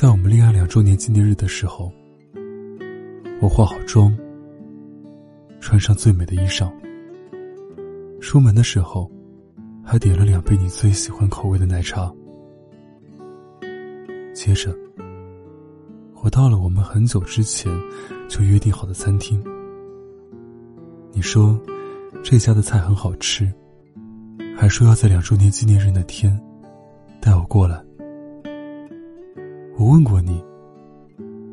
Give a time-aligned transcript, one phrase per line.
[0.00, 1.92] 在我们恋爱两周年纪念日的时候，
[3.40, 4.16] 我化好妆，
[5.58, 6.70] 穿上最美的衣裳，
[8.20, 9.10] 出门的时候，
[9.84, 12.14] 还点了两杯你最喜欢口味的奶茶。
[14.32, 14.72] 接着，
[16.22, 17.68] 我到了我们很久之前
[18.28, 19.42] 就约定好的餐厅。
[21.10, 21.60] 你说
[22.22, 23.52] 这家的菜很好吃，
[24.56, 26.40] 还说要在两周年纪念日那天
[27.20, 27.87] 带我过来。
[29.78, 30.44] 我问过你，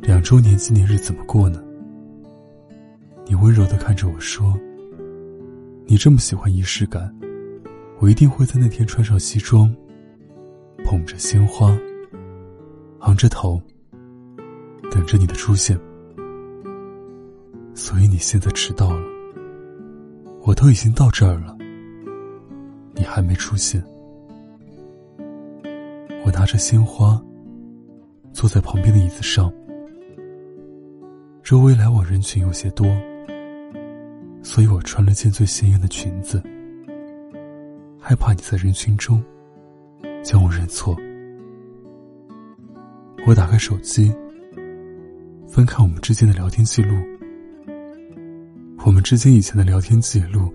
[0.00, 1.62] 两周年纪念日怎么过呢？
[3.26, 4.58] 你温柔的看着我说
[5.84, 7.14] ：“你这么喜欢仪式感，
[7.98, 9.70] 我一定会在那天穿上西装，
[10.82, 11.76] 捧着鲜花，
[13.00, 13.60] 昂着头，
[14.90, 15.78] 等着你的出现。”
[17.76, 19.06] 所以你现在迟到了，
[20.40, 21.54] 我都已经到这儿了，
[22.94, 23.84] 你还没出现。
[26.24, 27.22] 我拿着鲜花。
[28.36, 29.50] 坐在旁边的椅子上，
[31.42, 32.86] 周围来往人群有些多，
[34.42, 36.42] 所以我穿了件最鲜艳的裙子，
[37.98, 39.24] 害怕你在人群中
[40.22, 40.94] 将我认错。
[43.26, 44.14] 我打开手机，
[45.48, 46.94] 翻看我们之间的聊天记录，
[48.84, 50.52] 我们之间以前的聊天记录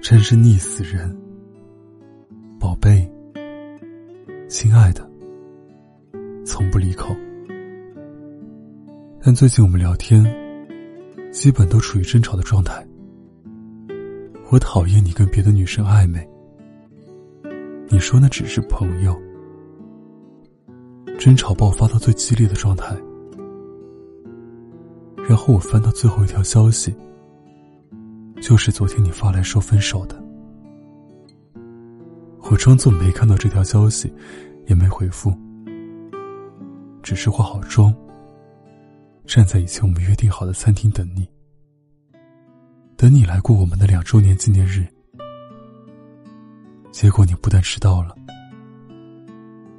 [0.00, 1.14] 真是腻死人。
[2.58, 3.06] 宝贝，
[4.48, 5.06] 亲爱的。
[6.58, 7.16] 从不离口，
[9.22, 10.24] 但最近我们聊天，
[11.30, 12.84] 基本都处于争吵的状态。
[14.50, 16.28] 我讨厌你跟别的女生暧昧，
[17.88, 19.16] 你说那只是朋友。
[21.16, 22.96] 争吵爆发到最激烈的状态，
[25.28, 26.92] 然后我翻到最后一条消息，
[28.42, 30.20] 就是昨天你发来说分手的。
[32.50, 34.12] 我装作没看到这条消息，
[34.66, 35.32] 也没回复。
[37.08, 37.90] 只是化好妆，
[39.24, 41.26] 站在以前我们约定好的餐厅等你，
[42.98, 44.86] 等你来过我们的两周年纪念日。
[46.90, 48.14] 结果你不但迟到了，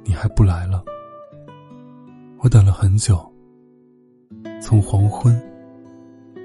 [0.02, 0.84] 你还不来了。
[2.40, 3.24] 我等了很久，
[4.60, 5.32] 从黄昏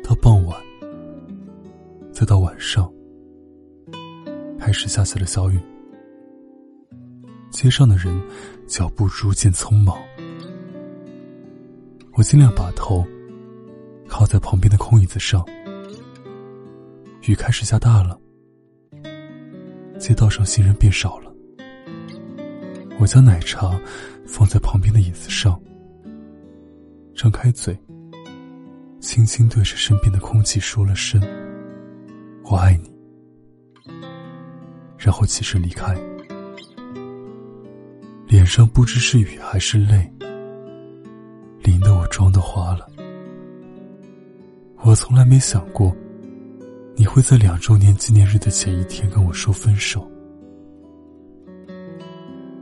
[0.03, 0.56] 到傍晚，
[2.13, 2.94] 再到晚上，
[4.59, 5.59] 开始下起了小雨，
[7.50, 8.22] 街上的人
[8.67, 9.97] 脚步逐渐匆忙。
[12.18, 13.06] 我尽量把头
[14.08, 15.46] 靠在旁边的空椅子上。
[17.24, 18.18] 雨开始下大了，
[20.00, 21.34] 街道上行人变少了。
[23.00, 23.78] 我将奶茶
[24.26, 25.59] 放在旁边的椅子上，
[27.14, 27.78] 张开嘴，
[29.02, 31.22] 轻轻对着身边的空气说了声
[32.46, 32.90] “我爱你”，
[34.97, 35.94] 然后起身离开，
[38.26, 40.09] 脸上不知是雨还是泪。
[42.16, 42.90] 妆都花了。
[44.84, 45.94] 我从来没想过，
[46.96, 50.09] 你会在两周年纪念日的前一天跟我说分手。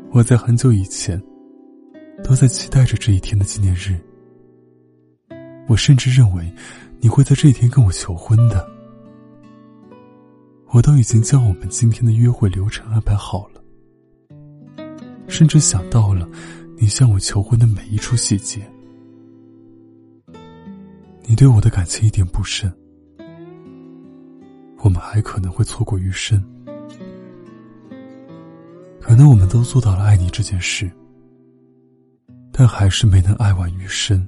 [0.09, 1.21] 我在很久以前，
[2.23, 3.95] 都在期待着这一天的纪念日。
[5.67, 6.51] 我甚至认为，
[6.99, 8.67] 你会在这一天跟我求婚的。
[10.69, 13.61] 我都已经将我们今天的约会流程安排好了，
[15.27, 16.27] 甚至想到了
[16.75, 18.67] 你向我求婚的每一处细节。
[21.25, 22.71] 你对我的感情一点不深，
[24.79, 26.43] 我们还可能会错过余生。
[28.99, 30.91] 可能我们都做到了爱你这件事，
[32.51, 34.27] 但还是没能爱完余生。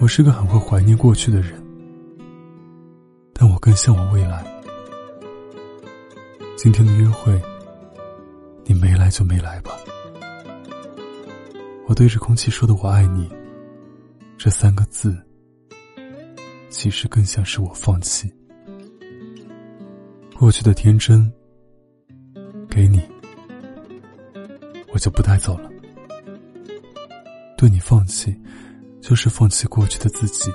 [0.00, 1.62] 我是个很会怀念过去的人，
[3.32, 4.44] 但我更向往未来。
[6.56, 7.40] 今天的约会，
[8.64, 9.72] 你没来就没来吧。
[11.86, 13.30] 我对着空气说的“我爱你”。
[14.44, 15.16] 这三个字，
[16.68, 18.28] 其实更像是我放弃
[20.36, 21.32] 过去的天真，
[22.68, 23.00] 给你，
[24.92, 25.70] 我就不带走了。
[27.56, 28.36] 对你放弃，
[29.00, 30.50] 就是放弃过去的自己，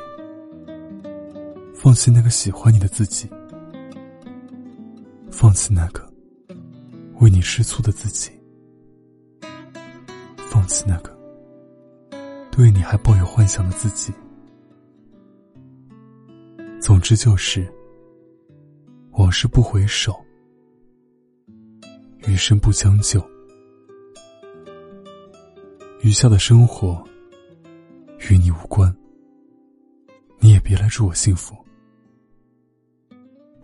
[1.74, 3.30] 放弃那个喜欢你的自己，
[5.32, 6.06] 放弃那个
[7.22, 8.32] 为你吃醋的自己，
[10.52, 11.17] 放弃那个。
[12.58, 14.12] 对你还抱有幻想的自己，
[16.82, 17.72] 总之就是
[19.12, 20.20] 往事不回首，
[22.26, 23.24] 余生不将就，
[26.02, 27.08] 余下的生活
[28.28, 28.92] 与你无关，
[30.40, 31.56] 你也别来祝我幸福，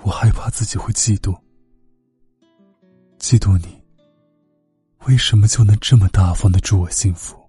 [0.03, 1.35] 我害怕自己会嫉妒，
[3.17, 3.83] 嫉妒你
[5.07, 7.42] 为什么就能这么大方的祝我幸福？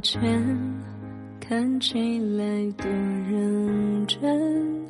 [0.00, 0.20] 歉
[1.40, 4.86] 看起来多认真，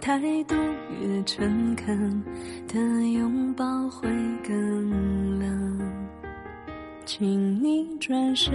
[0.00, 0.54] 态度
[1.00, 2.22] 越诚恳
[2.66, 2.78] 的
[3.12, 4.08] 拥抱会
[4.46, 5.78] 更冷。
[7.04, 8.52] 请你转身，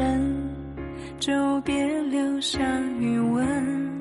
[1.19, 2.59] 就别留下
[2.99, 3.91] 余温。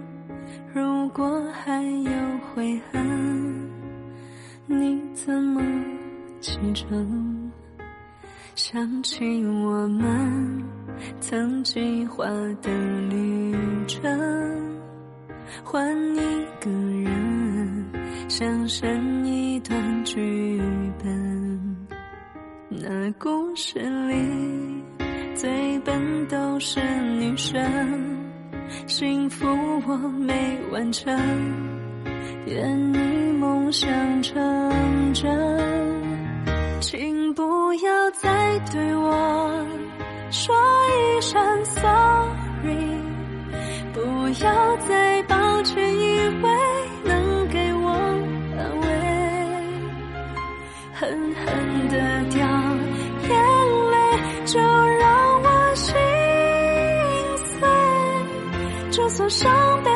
[0.74, 2.10] 如果还有
[2.54, 3.70] 悔恨，
[4.66, 5.62] 你怎么
[6.40, 7.50] 启程？
[8.54, 10.62] 想起我们
[11.20, 12.24] 曾计划
[12.60, 12.70] 的
[13.08, 13.54] 旅
[13.86, 14.02] 程，
[15.64, 16.20] 换一
[16.60, 17.84] 个人，
[18.28, 20.60] 想生一段剧
[21.02, 21.76] 本。
[22.68, 24.82] 那故事里
[25.34, 26.80] 最笨都是
[27.18, 27.60] 女生，
[28.86, 29.46] 幸福
[29.86, 31.14] 我没完成，
[32.46, 32.98] 愿你
[33.38, 34.34] 梦想成
[35.12, 35.30] 真。
[36.80, 39.66] 请不要再对我
[40.32, 40.56] 说
[40.88, 42.98] 一声 sorry，
[43.92, 44.00] 不
[44.42, 46.50] 要再抱歉，以为
[47.04, 47.90] 能给我
[48.56, 48.86] 安慰，
[50.94, 51.94] 狠狠的
[52.30, 52.40] 掉
[53.28, 53.30] 眼
[53.90, 53.94] 泪，
[54.46, 55.94] 就让我心
[57.60, 57.68] 碎，
[58.90, 59.91] 就算伤悲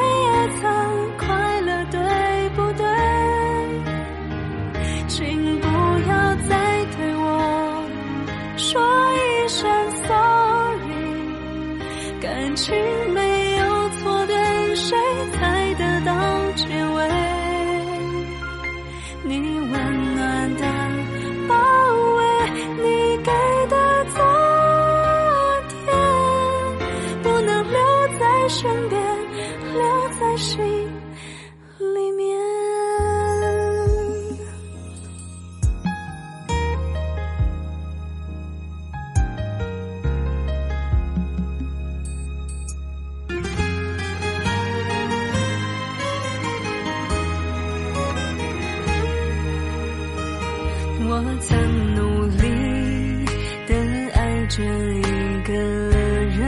[54.92, 55.02] 一
[55.44, 56.40] 个人，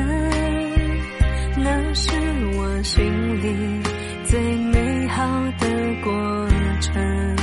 [1.56, 2.10] 那是
[2.56, 3.02] 我心
[3.42, 3.46] 里
[4.24, 5.24] 最美好
[5.58, 5.66] 的
[6.02, 6.12] 过
[6.80, 7.36] 程。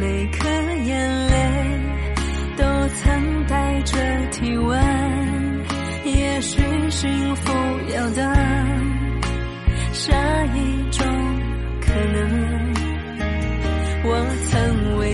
[0.00, 0.48] 每颗
[0.84, 1.34] 眼泪
[2.56, 3.96] 都曾带着
[4.30, 4.80] 体温，
[6.04, 7.52] 也许幸福
[7.94, 8.34] 要等
[9.92, 10.14] 下
[10.54, 11.06] 一种
[11.80, 12.74] 可能。
[14.06, 14.08] 我
[14.50, 15.13] 曾为